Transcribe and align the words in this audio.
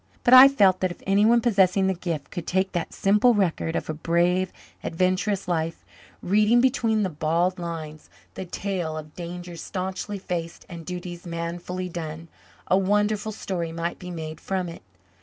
But 0.23 0.33
I 0.33 0.47
felt 0.47 0.79
that 0.79 0.89
if 0.89 1.03
anyone 1.05 1.41
possessing 1.41 1.85
the 1.85 1.93
gift 1.93 2.31
could 2.31 2.47
take 2.47 2.71
that 2.71 2.91
simple 2.91 3.35
record 3.35 3.75
of 3.75 3.87
a 3.87 3.93
brave, 3.93 4.51
adventurous 4.83 5.47
life, 5.47 5.85
reading 6.23 6.59
between 6.59 7.03
the 7.03 7.09
bald 7.11 7.59
lines 7.59 8.09
the 8.33 8.45
tale 8.45 8.97
of 8.97 9.15
dangers 9.15 9.61
staunchly 9.61 10.17
faced 10.17 10.65
and 10.67 10.87
duties 10.87 11.27
manfully 11.27 11.87
done, 11.87 12.29
a 12.65 12.79
wonderful 12.79 13.31
story 13.31 13.71
might 13.71 13.99
be 13.99 14.09
made 14.09 14.41
from 14.41 14.67
it. 14.69 14.81